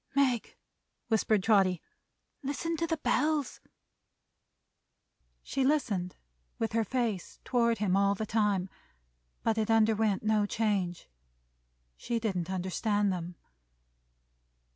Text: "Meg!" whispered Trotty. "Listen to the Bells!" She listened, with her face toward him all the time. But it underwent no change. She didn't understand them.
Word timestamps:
"Meg!" 0.15 0.55
whispered 1.09 1.43
Trotty. 1.43 1.79
"Listen 2.41 2.75
to 2.77 2.87
the 2.87 2.97
Bells!" 2.97 3.61
She 5.43 5.63
listened, 5.63 6.15
with 6.57 6.71
her 6.73 6.83
face 6.83 7.39
toward 7.45 7.77
him 7.77 7.95
all 7.95 8.15
the 8.15 8.25
time. 8.25 8.67
But 9.43 9.59
it 9.59 9.69
underwent 9.69 10.23
no 10.23 10.47
change. 10.47 11.07
She 11.97 12.17
didn't 12.19 12.49
understand 12.49 13.13
them. 13.13 13.35